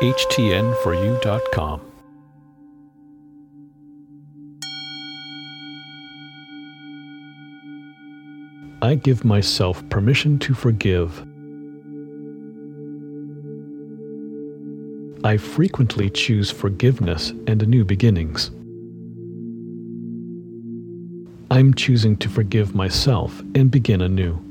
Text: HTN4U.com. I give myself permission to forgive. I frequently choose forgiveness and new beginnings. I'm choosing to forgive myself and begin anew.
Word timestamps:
HTN4U.com. 0.00 1.80
I 8.80 8.94
give 8.94 9.24
myself 9.24 9.86
permission 9.88 10.38
to 10.38 10.54
forgive. 10.54 11.26
I 15.24 15.36
frequently 15.36 16.10
choose 16.10 16.48
forgiveness 16.48 17.30
and 17.48 17.66
new 17.66 17.84
beginnings. 17.84 18.52
I'm 21.50 21.74
choosing 21.74 22.16
to 22.18 22.28
forgive 22.28 22.72
myself 22.72 23.42
and 23.56 23.68
begin 23.68 24.00
anew. 24.00 24.47